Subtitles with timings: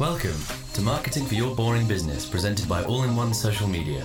[0.00, 0.42] Welcome
[0.72, 4.00] to Marketing for Your Boring Business, presented by All in One Social Media,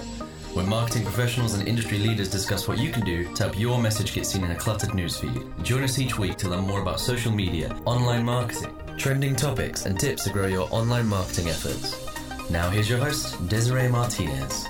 [0.53, 4.13] where marketing professionals and industry leaders discuss what you can do to help your message
[4.13, 5.63] get seen in a cluttered newsfeed.
[5.63, 9.97] Join us each week to learn more about social media, online marketing, trending topics, and
[9.97, 11.98] tips to grow your online marketing efforts.
[12.50, 14.68] Now, here's your host, Desiree Martinez.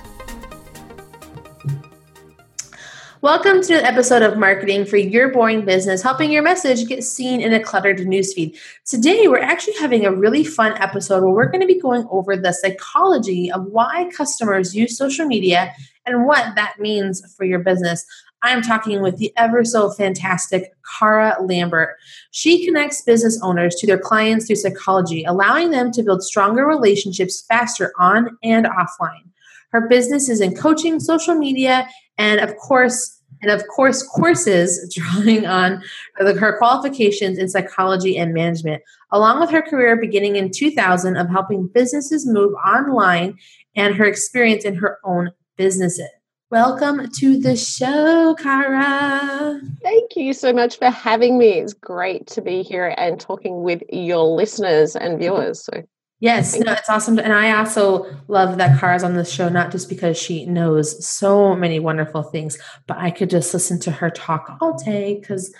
[3.22, 7.40] Welcome to an episode of Marketing for Your Boring Business, helping your message get seen
[7.40, 8.58] in a cluttered newsfeed.
[8.84, 12.36] Today, we're actually having a really fun episode where we're going to be going over
[12.36, 15.72] the psychology of why customers use social media
[16.04, 18.04] and what that means for your business.
[18.42, 21.96] I'm talking with the ever so fantastic Cara Lambert.
[22.32, 27.46] She connects business owners to their clients through psychology, allowing them to build stronger relationships
[27.48, 29.30] faster on and offline.
[29.70, 31.88] Her business is in coaching, social media,
[32.18, 35.82] and of course, and of course courses drawing on
[36.18, 41.68] her qualifications in psychology and management along with her career beginning in 2000 of helping
[41.68, 43.36] businesses move online
[43.74, 46.08] and her experience in her own businesses.
[46.50, 51.48] Welcome to the show cara thank you so much for having me.
[51.48, 55.64] It's great to be here and talking with your listeners and viewers.
[55.64, 55.82] So
[56.18, 57.18] Yes, no, it's awesome.
[57.18, 61.54] And I also love that Cara's on this show, not just because she knows so
[61.54, 65.54] many wonderful things, but I could just listen to her talk all day because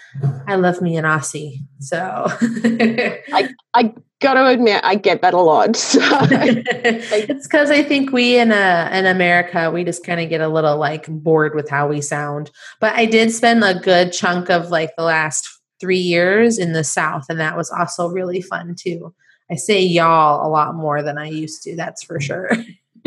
[0.46, 1.58] I love me an Aussie.
[1.80, 5.76] So I, I gotta admit, I get that a lot.
[5.76, 6.00] So.
[6.02, 10.48] it's because I think we in uh, in America, we just kind of get a
[10.48, 12.50] little like bored with how we sound.
[12.80, 15.46] But I did spend a good chunk of like the last
[15.80, 19.14] three years in the South, and that was also really fun too.
[19.50, 22.50] I say y'all a lot more than I used to, that's for sure.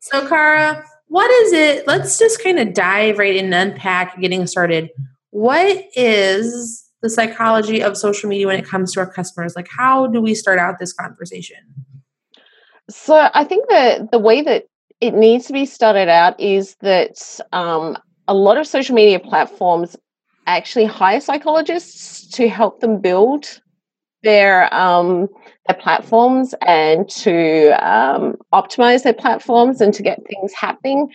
[0.00, 1.86] so, Cara, what is it?
[1.86, 4.90] Let's just kind of dive right in and unpack getting started.
[5.30, 9.54] What is the psychology of social media when it comes to our customers?
[9.56, 11.58] Like, how do we start out this conversation?
[12.90, 14.64] So, I think that the way that
[15.00, 17.96] it needs to be started out is that um,
[18.28, 19.96] a lot of social media platforms
[20.46, 23.60] actually hire psychologists to help them build
[24.26, 25.28] their um,
[25.66, 31.08] their platforms and to um, optimize their platforms and to get things happening.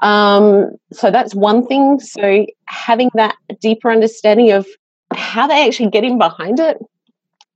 [0.00, 2.00] Um, so that's one thing.
[2.00, 4.66] So having that deeper understanding of
[5.12, 6.78] how they actually get in behind it,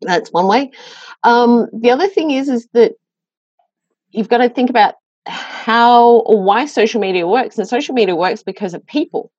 [0.03, 0.71] that's one way.
[1.25, 2.93] Um, the other thing is is that
[4.11, 4.95] you've got to think about
[5.27, 9.33] how or why social media works, and social media works because of people.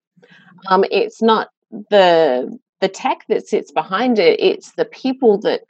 [0.70, 1.50] Um, it's not
[1.90, 5.62] the the tech that sits behind it, it's the people that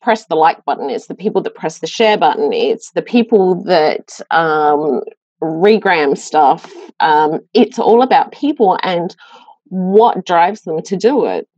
[0.00, 3.62] press the like button, it's the people that press the share button, it's the people
[3.64, 5.02] that um,
[5.42, 6.72] regram stuff.
[7.00, 9.16] Um, it's all about people and
[9.64, 11.48] what drives them to do it.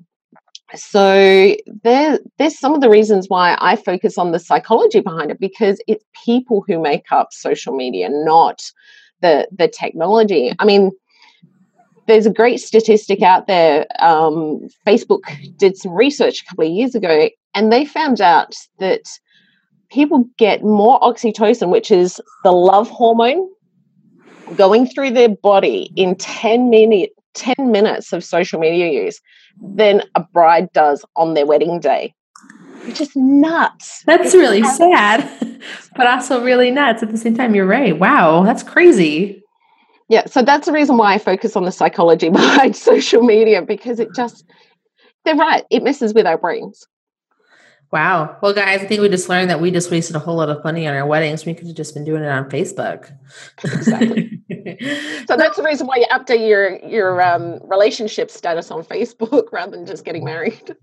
[0.75, 5.39] So there, there's some of the reasons why I focus on the psychology behind it
[5.39, 8.63] because it's people who make up social media, not
[9.21, 10.53] the the technology.
[10.59, 10.91] I mean,
[12.07, 13.87] there's a great statistic out there.
[14.01, 15.23] Um, Facebook
[15.57, 19.03] did some research a couple of years ago, and they found out that
[19.91, 23.49] people get more oxytocin, which is the love hormone,
[24.57, 29.21] going through their body in 10 minute 10 minutes of social media use
[29.61, 32.15] than a bride does on their wedding day.
[32.87, 34.03] Which is nuts.
[34.07, 35.61] That's it's really sad,
[35.97, 37.55] but also really nuts at the same time.
[37.55, 37.99] You're right.
[37.99, 39.44] Wow, that's crazy.
[40.09, 44.01] Yeah, so that's the reason why I focus on the psychology behind social media because
[44.01, 44.45] it just,
[45.25, 46.87] they're right, it messes with our brains.
[47.95, 48.39] Wow.
[48.43, 50.65] Well, guys, I think we just learned that we just wasted a whole lot of
[50.65, 51.47] money on our weddings.
[51.47, 53.17] We could have just been doing it on Facebook.
[53.63, 54.43] Exactly.
[55.29, 59.77] so that's the reason why you update your your um, relationship status on Facebook rather
[59.77, 60.75] than just getting married.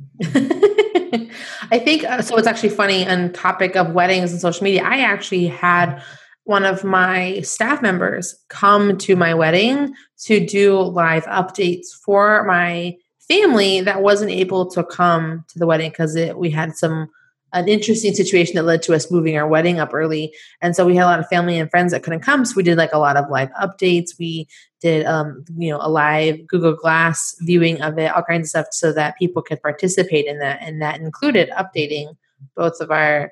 [1.70, 2.38] I think uh, so.
[2.38, 4.84] It's actually funny on topic of weddings and social media.
[4.86, 6.02] I actually had
[6.44, 9.94] one of my staff members come to my wedding
[10.24, 12.96] to do live updates for my
[13.28, 17.10] family that wasn't able to come to the wedding because we had some
[17.54, 20.34] an interesting situation that led to us moving our wedding up early.
[20.62, 22.64] And so we had a lot of family and friends that couldn't come so we
[22.64, 24.12] did like a lot of live updates.
[24.18, 24.48] We
[24.80, 28.68] did um you know a live google glass viewing of it all kinds of stuff
[28.72, 32.16] so that people could participate in that and that included updating
[32.56, 33.32] both of our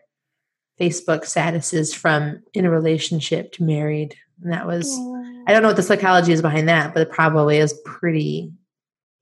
[0.80, 4.16] Facebook statuses from in a relationship to married.
[4.42, 4.90] And that was,
[5.48, 8.54] I don't know what the psychology is behind that, but it probably is pretty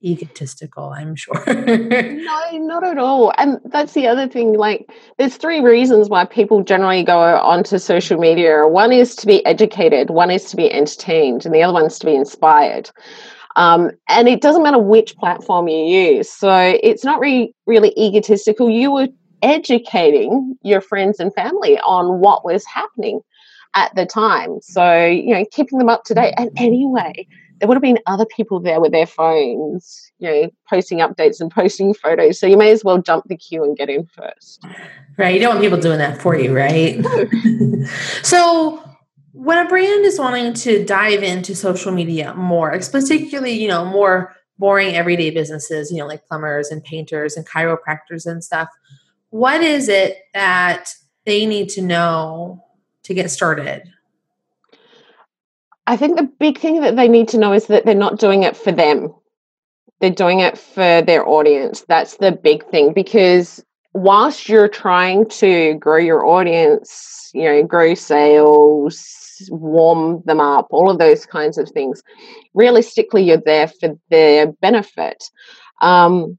[0.04, 1.44] egotistical, I'm sure.
[1.48, 3.34] no, not at all.
[3.38, 4.54] And that's the other thing.
[4.54, 9.46] Like, there's three reasons why people generally go onto social media one is to be
[9.46, 12.92] educated, one is to be entertained, and the other one's to be inspired.
[13.56, 16.30] Um, and it doesn't matter which platform you use.
[16.30, 18.70] So it's not really, really egotistical.
[18.70, 19.08] You were
[19.42, 23.22] educating your friends and family on what was happening
[23.76, 24.60] at the time.
[24.62, 26.34] So, you know, keeping them up to date.
[26.38, 27.28] And anyway,
[27.60, 31.52] there would have been other people there with their phones, you know, posting updates and
[31.52, 32.40] posting photos.
[32.40, 34.64] So you may as well jump the queue and get in first.
[35.18, 35.34] Right.
[35.34, 37.04] You don't want people doing that for you, right?
[38.24, 38.84] so
[39.34, 44.36] when a brand is wanting to dive into social media more, particularly, you know, more
[44.60, 48.70] boring everyday businesses, you know, like plumbers and painters and chiropractors and stuff,
[49.30, 50.90] what is it that
[51.26, 52.64] they need to know
[53.04, 53.84] to get started?
[55.86, 58.44] I think the big thing that they need to know is that they're not doing
[58.44, 59.14] it for them.
[60.00, 61.86] They're doing it for their audience.
[61.88, 63.64] That's the big thing because
[63.94, 70.90] whilst you're trying to grow your audience, you know, grow sales, warm them up, all
[70.90, 72.04] of those kinds of things,
[72.54, 75.24] realistically, you're there for their benefit.
[75.82, 76.38] Um,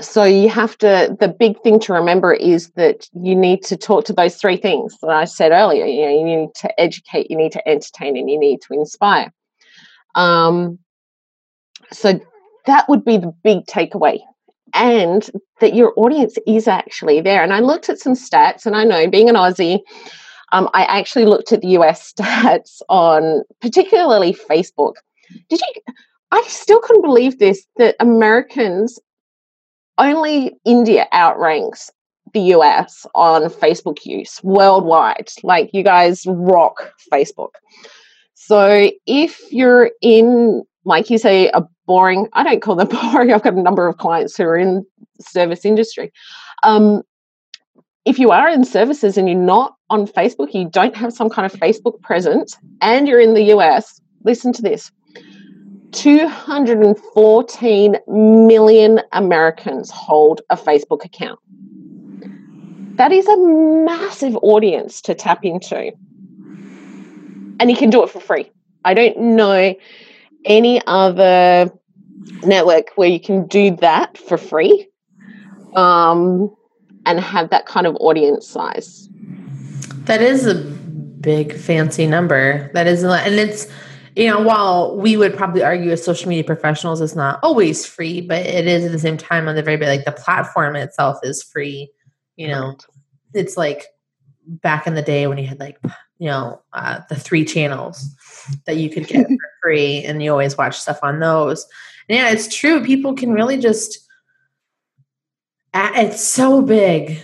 [0.00, 4.04] so you have to the big thing to remember is that you need to talk
[4.06, 5.86] to those three things that i said earlier.
[5.86, 9.32] You know you need to educate you need to entertain and you need to inspire.
[10.14, 10.78] Um,
[11.90, 12.20] so
[12.66, 14.20] that would be the big takeaway
[14.74, 15.30] and
[15.60, 17.42] that your audience is actually there.
[17.42, 19.80] And i looked at some stats and i know being an aussie
[20.52, 24.94] um, i actually looked at the us stats on particularly facebook.
[25.48, 25.94] Did you
[26.32, 28.98] I still couldn't believe this that Americans
[29.98, 31.90] only India outranks
[32.32, 35.28] the US on Facebook use worldwide.
[35.42, 37.50] Like you guys rock Facebook.
[38.34, 43.42] So if you're in, like you say, a boring, I don't call them boring, I've
[43.42, 44.84] got a number of clients who are in
[45.20, 46.12] service industry.
[46.62, 47.02] Um,
[48.04, 51.46] if you are in services and you're not on Facebook, you don't have some kind
[51.46, 54.90] of Facebook presence, and you're in the US, listen to this
[55.92, 61.38] 214 million Americans hold a Facebook account.
[62.96, 65.92] That is a massive audience to tap into.
[67.60, 68.50] And you can do it for free.
[68.84, 69.74] I don't know
[70.44, 71.70] any other
[72.42, 74.88] network where you can do that for free
[75.74, 76.54] um,
[77.06, 79.08] and have that kind of audience size.
[80.04, 82.70] That is a big fancy number.
[82.74, 83.26] That is, a lot.
[83.26, 83.68] and it's
[84.14, 88.20] you know, while we would probably argue as social media professionals, it's not always free,
[88.20, 91.42] but it is at the same time on the very like the platform itself is
[91.42, 91.90] free.
[92.36, 92.76] You know,
[93.32, 93.86] it's like
[94.46, 95.78] back in the day when you had like
[96.18, 98.14] you know uh, the three channels
[98.66, 101.66] that you could get for free, and you always watch stuff on those.
[102.08, 102.84] And yeah, it's true.
[102.84, 103.98] People can really just.
[105.74, 107.18] It's so big,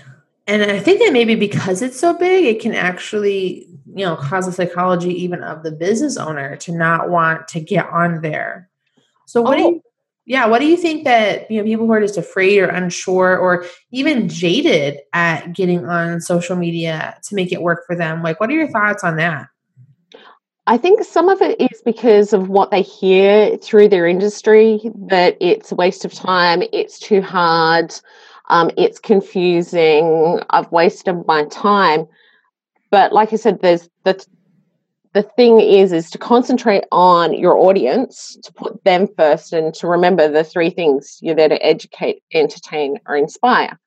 [0.46, 3.68] and I think that maybe because it's so big, it can actually
[3.99, 7.89] you know cause the psychology even of the business owner to not want to get
[7.91, 8.69] on there
[9.27, 9.62] so what oh.
[9.62, 9.83] do you
[10.27, 13.37] yeah what do you think that you know people who are just afraid or unsure
[13.37, 18.39] or even jaded at getting on social media to make it work for them like
[18.41, 19.49] what are your thoughts on that
[20.69, 24.79] I think some of it is because of what they hear through their industry
[25.09, 27.95] that it's a waste of time, it's too hard,
[28.50, 32.06] um, it's confusing, I've wasted my time.
[32.90, 34.25] But like I said, there's the
[35.14, 39.87] the thing is is to concentrate on your audience, to put them first, and to
[39.87, 43.79] remember the three things you're there to educate, entertain, or inspire.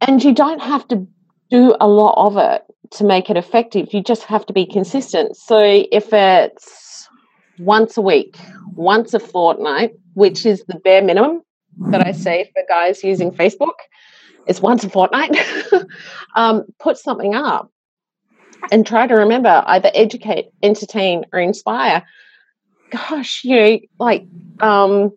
[0.00, 1.06] And you don't have to
[1.50, 3.92] do a lot of it to make it effective.
[3.92, 5.36] You just have to be consistent.
[5.36, 5.58] So
[5.90, 7.08] if it's
[7.58, 8.38] once a week,
[8.74, 11.42] once a fortnight, which is the bare minimum
[11.90, 13.78] that I say for guys using Facebook,
[14.46, 15.36] is once a fortnight,
[16.36, 17.70] um, put something up
[18.70, 22.04] and try to remember either educate, entertain, or inspire.
[22.90, 24.26] Gosh, you know, like
[24.60, 25.12] um,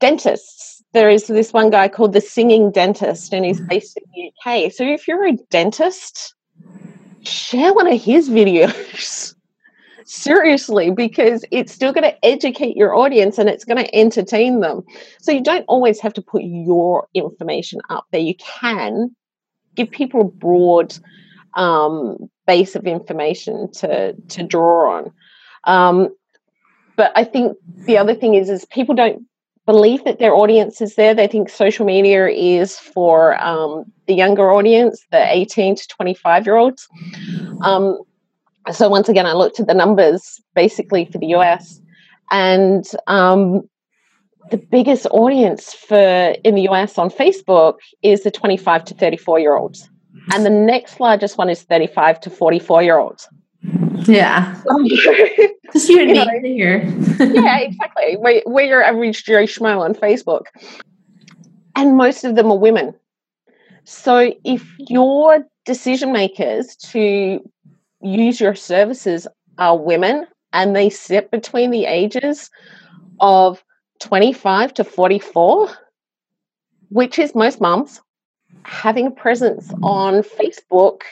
[0.00, 0.82] dentists.
[0.92, 4.72] There is this one guy called the Singing Dentist, and he's based in the UK.
[4.72, 6.34] So if you're a dentist,
[7.22, 9.34] share one of his videos.
[10.04, 14.82] Seriously, because it's still going to educate your audience and it's going to entertain them.
[15.20, 18.20] So you don't always have to put your information up there.
[18.20, 19.14] You can
[19.74, 20.98] give people a broad
[21.54, 22.16] um,
[22.46, 25.12] base of information to to draw on.
[25.64, 26.08] Um,
[26.96, 27.56] but I think
[27.86, 29.24] the other thing is is people don't
[29.66, 31.14] believe that their audience is there.
[31.14, 36.56] They think social media is for um, the younger audience, the 18 to 25 year
[36.56, 36.88] olds.
[37.62, 37.98] Um,
[38.72, 41.80] so once again, I looked at the numbers basically for the US,
[42.30, 43.62] and um,
[44.50, 49.56] the biggest audience for in the US on Facebook is the 25 to 34 year
[49.56, 49.88] olds
[50.32, 53.28] and the next largest one is 35 to 44 year olds.
[54.06, 54.60] Yeah.
[55.72, 56.82] Just you and me here.
[57.20, 58.16] yeah, exactly.
[58.16, 60.46] We're, we're your average Joe Schmo on Facebook.
[61.76, 62.94] And most of them are women.
[63.84, 67.40] So if your decision makers to
[68.02, 69.26] use your services
[69.58, 72.50] are women and they sit between the ages
[73.20, 73.62] of
[74.00, 75.70] 25 to 44,
[76.90, 78.00] which is most mums,
[78.64, 81.02] having a presence on Facebook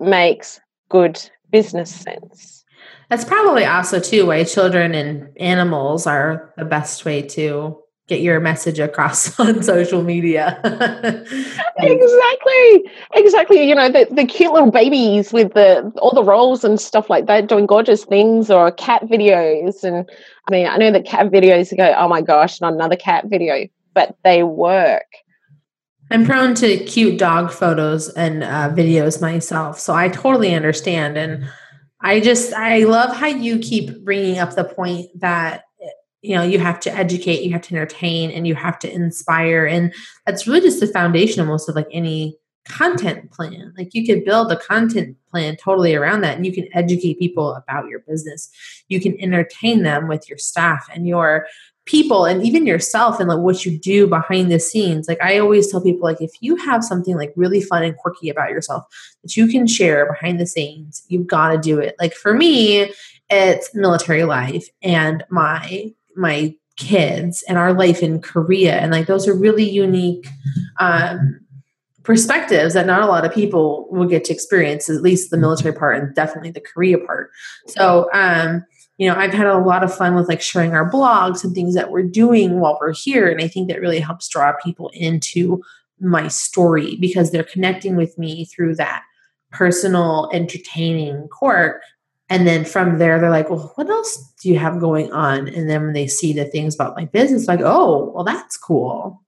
[0.00, 1.20] makes good
[1.50, 2.64] business sense.
[3.08, 8.40] That's probably also too why children and animals are the best way to get your
[8.40, 10.60] message across on social media.
[11.78, 12.90] exactly.
[13.14, 13.68] Exactly.
[13.68, 17.26] You know, the, the cute little babies with the all the rolls and stuff like
[17.26, 19.84] that doing gorgeous things or cat videos.
[19.84, 20.08] And
[20.48, 23.66] I mean, I know that cat videos go, oh my gosh, not another cat video,
[23.94, 25.06] but they work.
[26.12, 31.16] I'm prone to cute dog photos and uh, videos myself, so I totally understand.
[31.16, 31.48] And
[32.02, 35.64] I just I love how you keep bringing up the point that
[36.20, 39.64] you know you have to educate, you have to entertain, and you have to inspire,
[39.64, 39.94] and
[40.26, 42.36] that's really just the foundation of most of like any
[42.68, 43.72] content plan.
[43.76, 47.54] Like you could build a content plan totally around that and you can educate people
[47.54, 48.50] about your business.
[48.88, 51.46] You can entertain them with your staff and your
[51.84, 55.08] people and even yourself and like what you do behind the scenes.
[55.08, 58.28] Like i always tell people like if you have something like really fun and quirky
[58.28, 58.84] about yourself
[59.22, 61.96] that you can share behind the scenes you've got to do it.
[61.98, 62.92] Like for me
[63.30, 68.76] it's military life and my my kids and our life in korea.
[68.78, 70.26] And like those are really unique
[70.78, 71.40] um
[72.04, 75.72] perspectives that not a lot of people will get to experience at least the military
[75.74, 77.30] part and definitely the korea part.
[77.66, 78.64] So um
[79.02, 81.74] you know, I've had a lot of fun with like sharing our blogs and things
[81.74, 83.28] that we're doing while we're here.
[83.28, 85.60] And I think that really helps draw people into
[85.98, 89.02] my story because they're connecting with me through that
[89.50, 91.82] personal, entertaining quirk.
[92.28, 95.48] And then from there, they're like, well, what else do you have going on?
[95.48, 99.20] And then when they see the things about my business, like, oh, well, that's cool.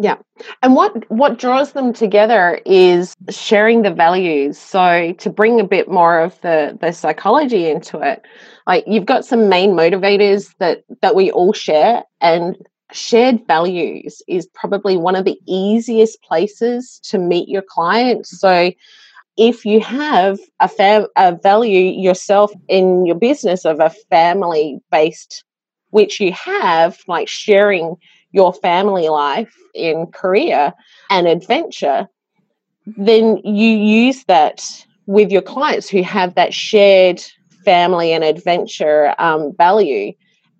[0.00, 0.16] Yeah.
[0.62, 4.58] And what what draws them together is sharing the values.
[4.58, 8.22] So to bring a bit more of the the psychology into it,
[8.66, 12.56] like you've got some main motivators that that we all share and
[12.92, 18.26] shared values is probably one of the easiest places to meet your client.
[18.26, 18.72] So
[19.36, 25.44] if you have a fam- a value yourself in your business of a family based
[25.90, 27.96] which you have like sharing
[28.34, 30.74] your family life in Korea
[31.08, 32.08] and adventure,
[32.84, 37.22] then you use that with your clients who have that shared
[37.64, 40.12] family and adventure um, value.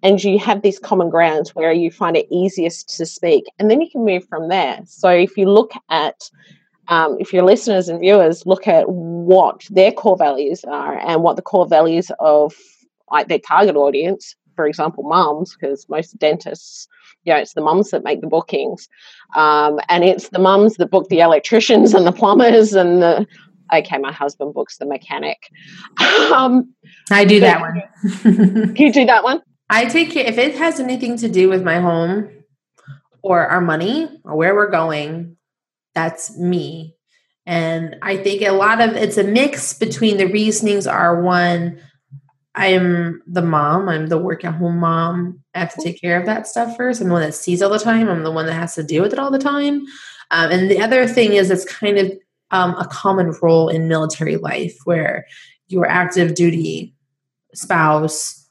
[0.04, 3.45] And you have these common grounds where you find it easiest to speak.
[3.59, 4.81] And then you can move from there.
[4.87, 6.31] So if you look at
[6.88, 11.37] um, if your listeners and viewers look at what their core values are and what
[11.37, 12.54] the core values of
[13.11, 16.88] like their target audience, for example, moms, because most dentists
[17.25, 18.88] you know, it's the mums that make the bookings.
[19.34, 23.26] Um, and it's the mums that book the electricians and the plumbers and the,
[23.73, 25.50] okay, my husband books the mechanic.
[26.34, 26.75] Um,
[27.11, 27.82] I do that one.
[28.76, 29.40] you do that one?
[29.70, 32.28] I take care, if it has anything to do with my home
[33.23, 35.37] or our money or where we're going,
[35.94, 36.96] that's me.
[37.46, 41.78] And I think a lot of it's a mix between the reasonings are one,
[42.54, 45.40] I'm the mom, I'm the work at home mom.
[45.54, 47.00] I have to take care of that stuff first.
[47.00, 48.08] I'm the one that sees all the time.
[48.08, 49.84] I'm the one that has to deal with it all the time.
[50.30, 52.12] Um, and the other thing is, it's kind of
[52.50, 55.26] um, a common role in military life where
[55.68, 56.94] your active duty
[57.54, 58.49] spouse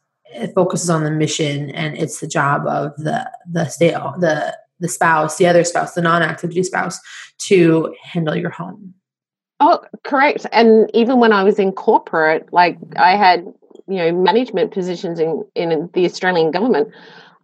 [0.53, 5.37] focuses on the mission, and it's the job of the the state the the spouse,
[5.37, 6.99] the other spouse, the non-active duty spouse,
[7.37, 8.93] to handle your home.
[9.59, 10.45] Oh, correct.
[10.51, 13.45] And even when I was in corporate, like I had
[13.87, 16.89] you know management positions in in the Australian government,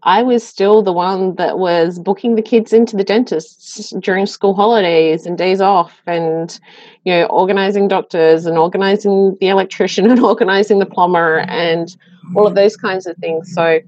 [0.03, 4.53] I was still the one that was booking the kids into the dentists during school
[4.53, 6.57] holidays and days off, and
[7.03, 11.97] you know organizing doctors and organizing the electrician and organizing the plumber and
[12.35, 13.53] all of those kinds of things.
[13.53, 13.79] So,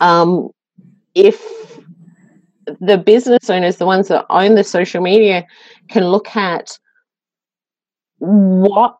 [0.00, 0.50] um,
[1.14, 1.78] if
[2.80, 5.46] the business owners, the ones that own the social media,
[5.88, 6.78] can look at
[8.18, 8.96] what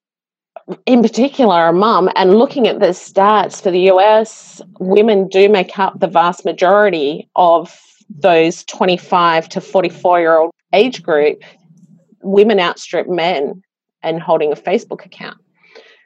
[0.87, 5.79] in particular a mum and looking at the stats for the US, women do make
[5.79, 11.43] up the vast majority of those 25 to 44 year old age group.
[12.23, 13.63] Women outstrip men
[14.03, 15.39] and holding a Facebook account.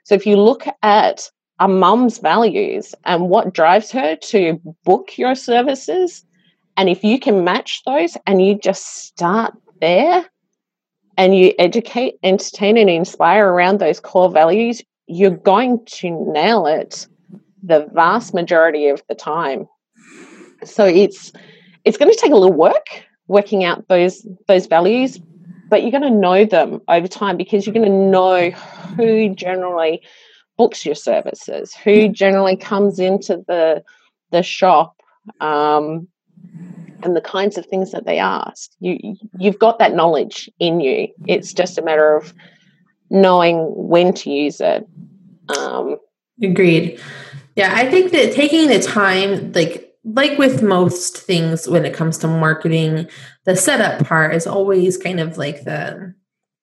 [0.05, 5.35] So if you look at a mum's values and what drives her to book your
[5.35, 6.25] services,
[6.77, 10.27] and if you can match those and you just start there,
[11.17, 17.07] and you educate, entertain, and inspire around those core values, you're going to nail it
[17.63, 19.67] the vast majority of the time.
[20.65, 21.33] So it's
[21.85, 25.19] it's going to take a little work working out those those values,
[25.69, 28.51] but you're going to know them over time because you're going to know
[28.97, 30.03] who generally
[30.57, 33.83] books your services, who generally comes into the
[34.31, 35.01] the shop,
[35.41, 36.09] um,
[37.05, 38.71] and the kinds of things that they ask.
[38.81, 41.09] You you've got that knowledge in you.
[41.27, 42.35] It's just a matter of
[43.11, 44.87] knowing when to use it.
[45.57, 45.97] Um,
[46.43, 47.01] Agreed.
[47.57, 52.19] Yeah, I think that taking the time, like like with most things when it comes
[52.19, 53.09] to marketing,
[53.45, 56.15] the setup part is always kind of like the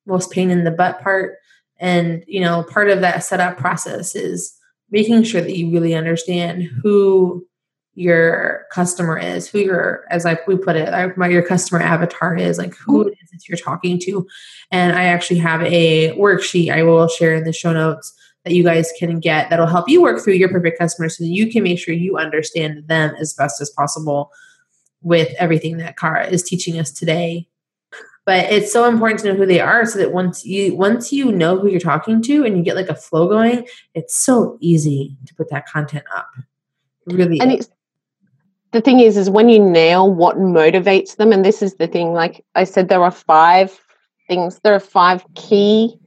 [0.05, 1.37] most pain in the butt part.
[1.79, 4.53] And, you know, part of that setup process is
[4.91, 7.45] making sure that you really understand who
[7.93, 12.57] your customer is, who your, as I we put it, my your customer avatar is,
[12.57, 13.09] like who mm-hmm.
[13.09, 14.25] it is that you're talking to.
[14.71, 18.13] And I actually have a worksheet I will share in the show notes
[18.45, 21.29] that you guys can get that'll help you work through your perfect customers so that
[21.29, 24.31] you can make sure you understand them as best as possible
[25.01, 27.47] with everything that Cara is teaching us today.
[28.25, 31.31] But it's so important to know who they are so that once you once you
[31.31, 35.17] know who you're talking to and you get like a flow going, it's so easy
[35.25, 36.29] to put that content up.
[37.07, 37.69] really and it's
[38.71, 42.13] the thing is is when you nail what motivates them and this is the thing
[42.13, 43.79] like I said there are five
[44.27, 45.99] things there are five key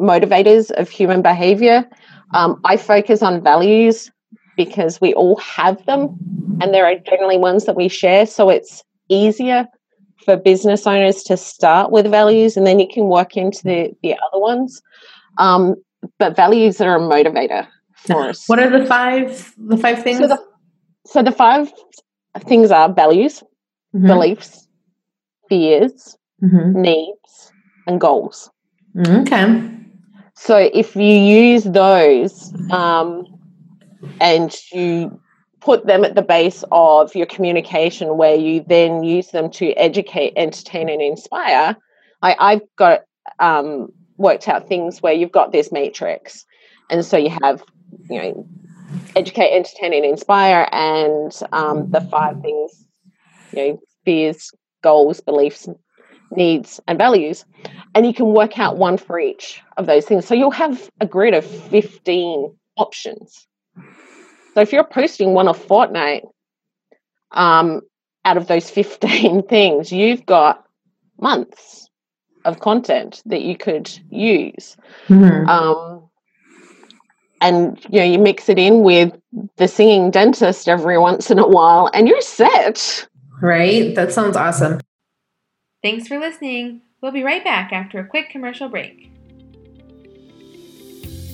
[0.00, 1.88] motivators of human behavior.
[2.32, 4.10] Um, I focus on values
[4.56, 6.16] because we all have them
[6.60, 8.26] and there are generally ones that we share.
[8.26, 9.66] So it's easier
[10.24, 14.14] for business owners to start with values and then you can work into the, the
[14.14, 14.82] other ones.
[15.38, 15.76] Um,
[16.18, 18.48] but values are a motivator for us.
[18.48, 20.18] What are the five the five things?
[20.18, 20.49] So the,
[21.10, 21.72] so the five
[22.46, 23.42] things are values,
[23.92, 24.06] mm-hmm.
[24.06, 24.68] beliefs,
[25.48, 26.80] fears, mm-hmm.
[26.80, 27.52] needs,
[27.88, 28.48] and goals.
[28.96, 29.70] Okay.
[30.34, 33.26] So if you use those um,
[34.20, 35.20] and you
[35.60, 40.32] put them at the base of your communication, where you then use them to educate,
[40.36, 41.76] entertain, and inspire,
[42.22, 43.00] I, I've got
[43.40, 46.46] um, worked out things where you've got this matrix,
[46.88, 47.64] and so you have
[48.08, 48.46] you know
[49.16, 52.86] educate, entertain, and inspire, and um, the five things
[53.52, 55.68] you know fears, goals, beliefs,
[56.30, 57.44] needs, and values.
[57.94, 60.26] And you can work out one for each of those things.
[60.26, 63.46] So you'll have a grid of 15 options.
[64.54, 66.24] So if you're posting one a fortnight
[67.32, 67.82] um,
[68.24, 70.64] out of those 15 things, you've got
[71.20, 71.88] months
[72.44, 74.76] of content that you could use.
[75.08, 75.48] Mm-hmm.
[75.48, 75.99] Um,
[77.40, 79.16] and you know you mix it in with
[79.56, 83.08] the singing dentist every once in a while and you're set
[83.40, 84.80] right that sounds awesome
[85.82, 86.82] Thanks for listening.
[87.00, 89.10] We'll be right back after a quick commercial break.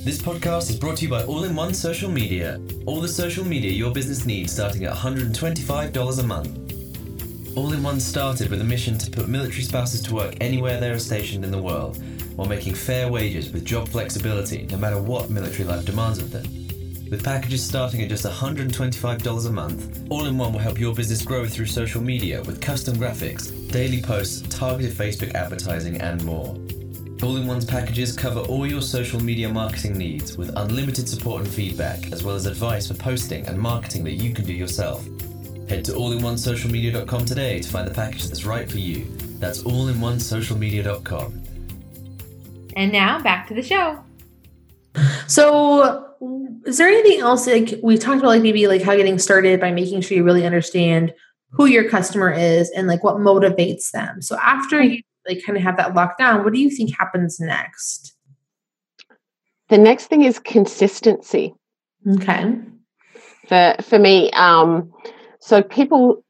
[0.05, 2.61] This podcast is brought to you by All in One Social Media.
[2.87, 7.57] All the social media your business needs starting at $125 a month.
[7.57, 10.91] All in One started with a mission to put military spouses to work anywhere they
[10.91, 12.01] are stationed in the world
[12.37, 16.45] while making fair wages with job flexibility no matter what military life demands of them.
[17.11, 21.23] With packages starting at just $125 a month, All in One will help your business
[21.23, 26.57] grow through social media with custom graphics, daily posts, targeted Facebook advertising, and more.
[27.23, 31.51] All in One's packages cover all your social media marketing needs with unlimited support and
[31.51, 35.05] feedback, as well as advice for posting and marketing that you can do yourself.
[35.69, 39.07] Head to allinonesocialmedia.com today to find the package that's right for you.
[39.39, 41.46] That's allinonesocialmedia.com.
[42.77, 43.99] And now back to the show.
[45.27, 46.05] So,
[46.67, 49.73] is there anything else like we talked about, like maybe like how getting started by
[49.73, 51.13] making sure you really understand
[51.51, 54.21] who your customer is and like what motivates them?
[54.21, 57.41] So, after you like kind of have that locked down, what do you think happens
[57.41, 58.15] next?
[59.69, 61.55] The next thing is consistency.
[62.07, 62.55] Okay.
[63.49, 64.93] For for me, um,
[65.41, 66.23] so people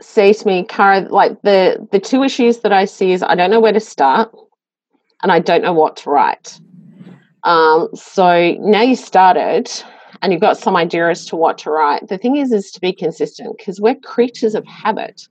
[0.00, 3.50] say to me, Cara, like the the two issues that I see is I don't
[3.50, 4.34] know where to start,
[5.22, 6.60] and I don't know what to write.
[7.44, 9.70] Um, so now you started
[10.20, 12.08] and you've got some idea as to what to write.
[12.08, 15.26] The thing is, is to be consistent because we're creatures of habit.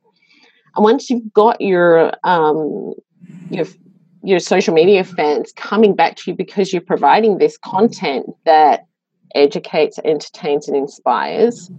[0.75, 2.93] And once you've got your um,
[3.49, 3.65] your
[4.23, 8.85] your social media fans coming back to you because you're providing this content that
[9.33, 11.71] educates, entertains, and inspires,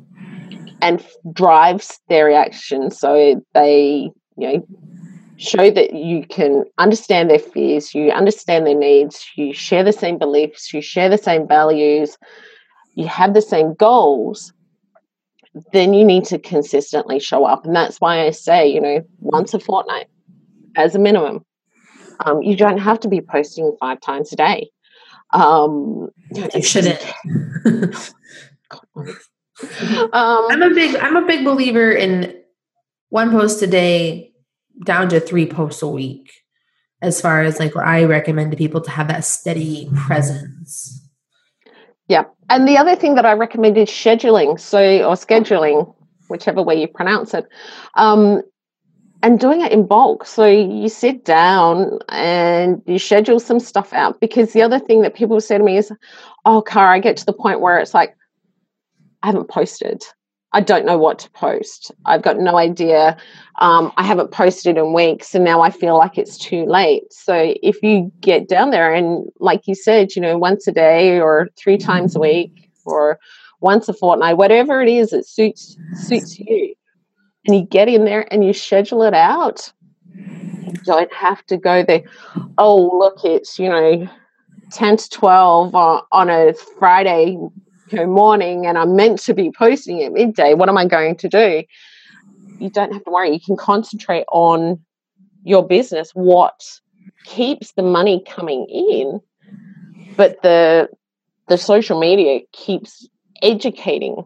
[0.81, 4.66] and drives their action, so they you know
[5.42, 10.18] show that you can understand their fears, you understand their needs, you share the same
[10.18, 12.16] beliefs, you share the same values,
[12.94, 14.52] you have the same goals,
[15.72, 17.66] then you need to consistently show up.
[17.66, 20.07] And that's why I say, you know, once a fortnight
[20.76, 21.44] as a minimum.
[22.20, 24.70] Um, you don't have to be posting five times a day.
[25.33, 27.02] Um, you shouldn't.
[27.66, 27.92] um,
[30.12, 32.38] I'm a big I'm a big believer in
[33.09, 34.32] one post a day
[34.85, 36.30] down to three posts a week.
[37.02, 41.00] as far as like what I recommend to people to have that steady presence.
[42.08, 42.24] Yeah.
[42.48, 44.58] And the other thing that I recommend is scheduling.
[44.58, 45.94] So, or scheduling,
[46.28, 47.46] whichever way you pronounce it.
[47.94, 48.42] Um,
[49.24, 50.26] and doing it in bulk.
[50.26, 54.20] So you sit down and you schedule some stuff out.
[54.20, 55.92] Because the other thing that people say to me is,
[56.44, 58.16] oh, Cara, I get to the point where it's like,
[59.22, 60.02] I haven't posted.
[60.54, 61.90] I don't know what to post.
[62.04, 63.16] I've got no idea.
[63.58, 67.10] Um, I haven't posted in weeks, and now I feel like it's too late.
[67.12, 71.20] So if you get down there and, like you said, you know, once a day
[71.20, 73.18] or three times a week or
[73.60, 76.74] once a fortnight, whatever it is that suits suits you,
[77.46, 79.72] and you get in there and you schedule it out.
[80.14, 82.02] You don't have to go there.
[82.58, 84.08] Oh, look, it's you know,
[84.70, 87.38] ten to twelve on, on a Friday
[88.07, 91.64] morning and I'm meant to be posting at midday, what am I going to do?
[92.59, 93.33] You don't have to worry.
[93.33, 94.81] You can concentrate on
[95.44, 96.61] your business, what
[97.24, 99.20] keeps the money coming in,
[100.16, 100.88] but the
[101.48, 103.09] the social media keeps
[103.42, 104.24] educating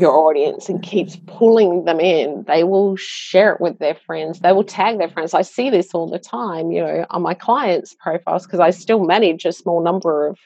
[0.00, 2.44] your audience and keeps pulling them in.
[2.46, 4.40] They will share it with their friends.
[4.40, 5.34] They will tag their friends.
[5.34, 9.04] I see this all the time, you know, on my clients' profiles because I still
[9.04, 10.38] manage a small number of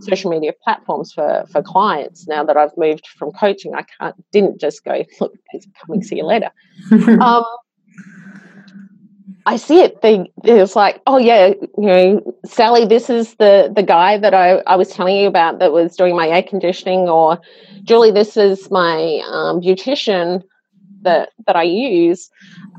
[0.00, 3.74] social media platforms for for clients now that I've moved from coaching.
[3.74, 6.50] I can't didn't just go look it's coming see you later.
[7.20, 7.44] um,
[9.46, 10.00] I see it.
[10.00, 14.58] They it's like, oh yeah, you know, Sally, this is the the guy that I,
[14.66, 17.40] I was telling you about that was doing my air conditioning, or
[17.82, 20.42] Julie, this is my um, beautician
[21.02, 22.30] that that I use.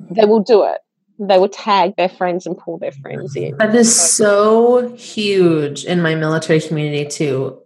[0.09, 0.79] They will do it
[1.19, 3.57] they will tag their friends and pull their friends in.
[3.57, 7.61] That is so huge in my military community too.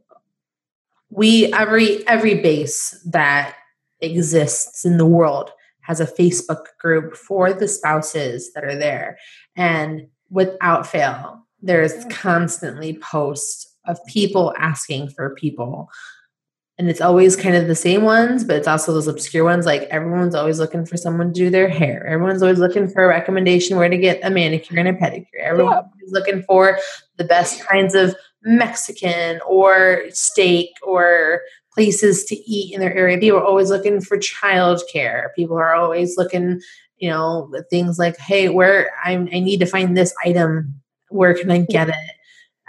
[1.09, 3.55] We every every base that
[4.01, 9.17] exists in the world has a Facebook group for the spouses that are there.
[9.55, 15.89] And without fail, there's constantly posts of people asking for people
[16.79, 19.65] and it's always kind of the same ones, but it's also those obscure ones.
[19.65, 22.07] Like everyone's always looking for someone to do their hair.
[22.07, 25.43] Everyone's always looking for a recommendation where to get a manicure and a pedicure.
[25.43, 26.07] Everyone's yeah.
[26.07, 26.79] looking for
[27.17, 31.41] the best kinds of Mexican or steak or
[31.73, 33.17] places to eat in their area.
[33.17, 35.33] People are always looking for childcare.
[35.35, 36.61] People are always looking,
[36.95, 40.79] you know, things like, hey, where I, I need to find this item.
[41.09, 42.15] Where can I get it?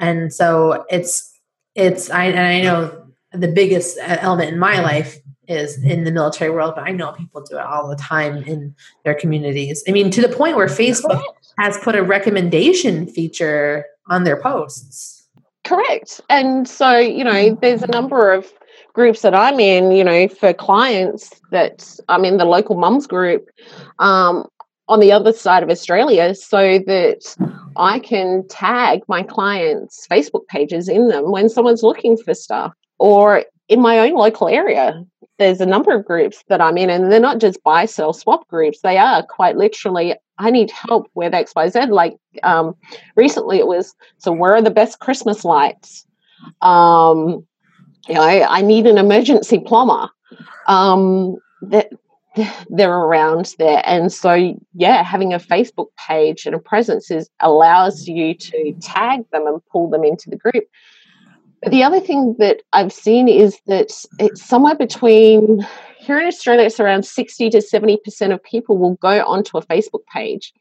[0.01, 1.29] And so it's
[1.77, 3.00] it's I and I know
[3.33, 7.43] the biggest element in my life is in the military world, but I know people
[7.43, 9.83] do it all the time in their communities.
[9.89, 11.23] I mean, to the point where Facebook
[11.59, 15.29] has put a recommendation feature on their posts.
[15.65, 16.21] Correct.
[16.29, 18.53] And so, you know, there's a number of
[18.93, 23.49] groups that I'm in, you know, for clients that I'm in the local mums group
[23.99, 24.47] um,
[24.89, 27.37] on the other side of Australia so that
[27.77, 33.45] I can tag my clients' Facebook pages in them when someone's looking for stuff or
[33.69, 35.03] in my own local area
[35.39, 38.47] there's a number of groups that i'm in and they're not just buy sell swap
[38.49, 38.83] groups.
[38.83, 42.77] They are quite literally i need help with xyz like um,
[43.17, 46.07] recently it was so where are the best christmas lights?
[46.63, 47.47] Um,
[48.09, 50.09] you know, I, I need an emergency plumber.
[50.67, 51.91] Um, that
[52.69, 58.07] they're around there and so yeah having a facebook page and a presence is allows
[58.07, 60.65] you to tag them and pull them into the group
[61.69, 65.67] the other thing that I've seen is that it's somewhere between
[65.99, 70.05] here in Australia, it's around 60 to 70% of people will go onto a Facebook
[70.13, 70.55] page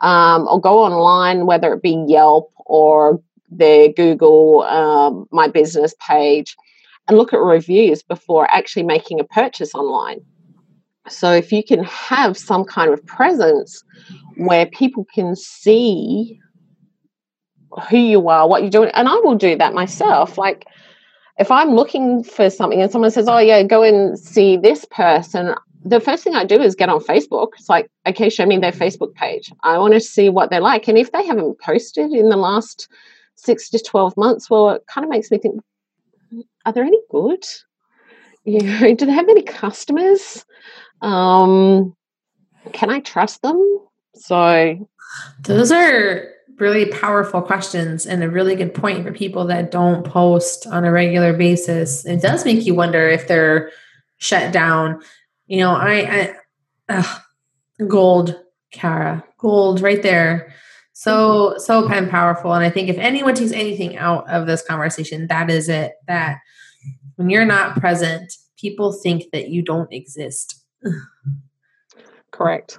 [0.00, 6.56] um, or go online, whether it be Yelp or their Google um, My Business page,
[7.08, 10.20] and look at reviews before actually making a purchase online.
[11.08, 13.82] So if you can have some kind of presence
[14.36, 16.38] where people can see
[17.88, 18.90] who you are, what you're doing.
[18.94, 20.38] And I will do that myself.
[20.38, 20.66] Like
[21.38, 25.54] if I'm looking for something and someone says, Oh yeah, go and see this person,
[25.84, 27.48] the first thing I do is get on Facebook.
[27.58, 29.52] It's like, okay, show me their Facebook page.
[29.62, 30.86] I want to see what they're like.
[30.88, 32.88] And if they haven't posted in the last
[33.34, 35.60] six to 12 months, well, it kind of makes me think,
[36.64, 37.44] are there any good?
[38.44, 40.44] You know, do they have any customers?
[41.00, 41.96] Um,
[42.72, 43.80] can I trust them?
[44.14, 44.88] So
[45.40, 46.28] those are
[46.62, 50.92] really powerful questions and a really good point for people that don't post on a
[50.92, 52.06] regular basis.
[52.06, 53.72] It does make you wonder if they're
[54.18, 55.02] shut down.
[55.48, 56.36] You know, I,
[56.88, 57.18] I
[57.88, 60.54] gold, Cara, gold right there.
[60.92, 62.54] So, so kind of powerful.
[62.54, 65.94] And I think if anyone takes anything out of this conversation, that is it.
[66.06, 66.38] That
[67.16, 70.62] when you're not present, people think that you don't exist.
[72.30, 72.78] Correct.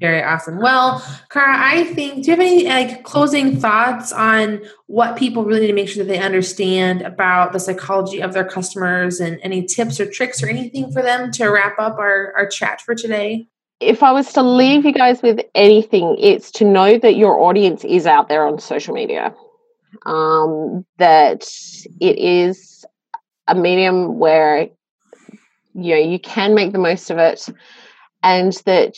[0.00, 0.58] Very awesome.
[0.58, 1.00] Well,
[1.30, 5.66] Cara, I think, do you have any like closing thoughts on what people really need
[5.68, 10.00] to make sure that they understand about the psychology of their customers and any tips
[10.00, 13.46] or tricks or anything for them to wrap up our, our chat for today?
[13.78, 17.84] If I was to leave you guys with anything, it's to know that your audience
[17.84, 19.34] is out there on social media.
[20.06, 21.46] Um, that
[22.00, 22.84] it is
[23.46, 24.68] a medium where
[25.74, 27.48] you know you can make the most of it
[28.22, 28.96] and that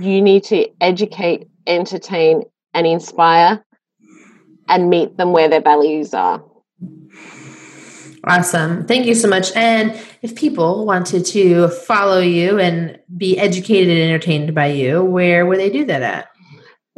[0.00, 3.64] you need to educate, entertain, and inspire
[4.68, 6.42] and meet them where their values are.
[8.24, 8.86] Awesome.
[8.86, 9.54] Thank you so much.
[9.56, 15.46] And if people wanted to follow you and be educated and entertained by you, where
[15.46, 16.28] would they do that at?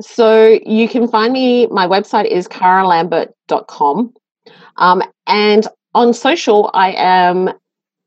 [0.00, 4.14] So you can find me, my website is caralambert.com.
[4.76, 7.50] Um, and on social, I am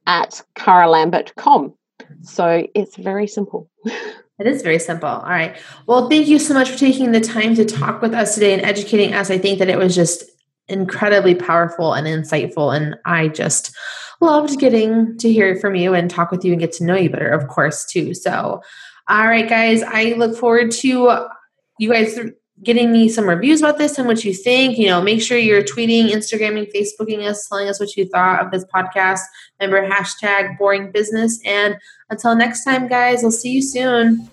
[0.05, 1.73] at caralambert.com.
[2.21, 3.69] So it's very simple.
[4.37, 5.07] It is very simple.
[5.07, 5.55] All right.
[5.87, 8.61] Well, thank you so much for taking the time to talk with us today and
[8.61, 9.31] educating us.
[9.31, 10.25] I think that it was just
[10.67, 12.75] incredibly powerful and insightful.
[12.75, 13.73] And I just
[14.19, 17.09] loved getting to hear from you and talk with you and get to know you
[17.09, 18.13] better, of course, too.
[18.13, 18.61] So,
[19.07, 21.27] all right, guys, I look forward to
[21.77, 22.19] you guys
[22.63, 24.77] getting me some reviews about this and what you think.
[24.77, 28.51] You know, make sure you're tweeting, Instagramming, Facebooking us, telling us what you thought of
[28.51, 29.21] this podcast.
[29.59, 31.39] Remember, hashtag boring business.
[31.45, 31.77] And
[32.09, 34.29] until next time, guys, I'll see you soon.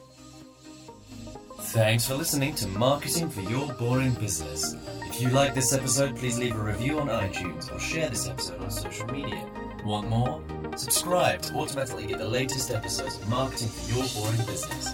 [1.73, 4.77] Thanks for listening to Marketing for Your Boring Business.
[5.05, 8.61] If you like this episode, please leave a review on iTunes or share this episode
[8.61, 9.47] on social media.
[9.85, 10.43] Want more?
[10.77, 14.93] Subscribe to automatically get the latest episodes of Marketing for Your Boring Business.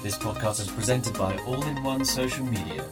[0.00, 2.84] This podcast is presented by All in One Social Media.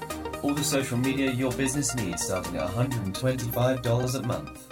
[0.42, 4.65] All the social media your business needs starting at $125 a month.